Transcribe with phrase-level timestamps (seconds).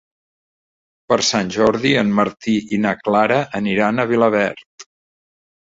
[1.11, 4.87] Per Sant Jordi en Martí i na Clara aniran a Vilaverd.